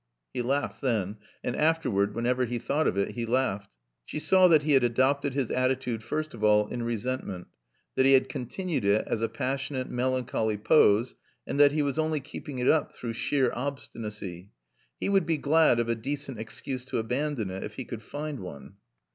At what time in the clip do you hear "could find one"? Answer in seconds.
17.85-18.77